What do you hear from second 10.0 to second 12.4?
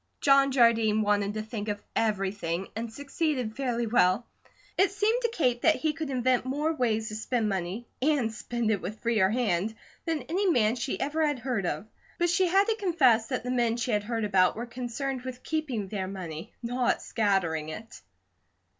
than any man she ever had heard of, but